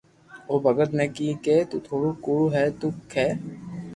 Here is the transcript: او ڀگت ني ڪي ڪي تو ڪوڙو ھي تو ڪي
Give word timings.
او 0.47 0.55
ڀگت 0.63 0.89
ني 0.97 1.05
ڪي 1.15 1.27
ڪي 1.45 1.57
تو 1.69 1.75
ڪوڙو 2.25 2.43
ھي 2.53 2.65
تو 2.79 2.87
ڪي 3.11 3.27